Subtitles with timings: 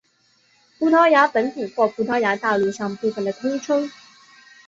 [0.79, 3.87] 葡萄牙本土或葡萄牙大陆上部分的通称。